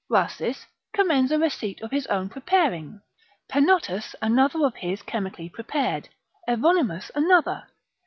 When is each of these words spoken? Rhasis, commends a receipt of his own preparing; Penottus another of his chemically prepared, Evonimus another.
Rhasis, 0.09 0.65
commends 0.95 1.31
a 1.31 1.37
receipt 1.37 1.79
of 1.83 1.91
his 1.91 2.07
own 2.07 2.27
preparing; 2.27 3.01
Penottus 3.47 4.15
another 4.19 4.65
of 4.65 4.73
his 4.77 5.03
chemically 5.03 5.47
prepared, 5.47 6.09
Evonimus 6.47 7.11
another. 7.13 7.67